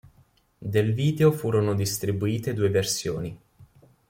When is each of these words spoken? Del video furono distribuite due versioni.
Del 0.57 0.95
video 0.95 1.31
furono 1.31 1.75
distribuite 1.75 2.55
due 2.55 2.69
versioni. 2.71 3.39